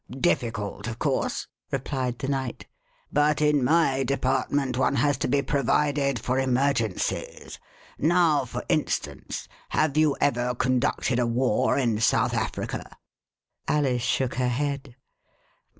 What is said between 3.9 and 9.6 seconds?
Department one has to be provided for emergencies. Now, for instance,